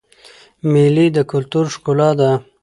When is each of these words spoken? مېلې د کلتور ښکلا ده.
مېلې 0.71 1.05
د 1.15 1.17
کلتور 1.31 1.65
ښکلا 1.73 2.09
ده. 2.19 2.31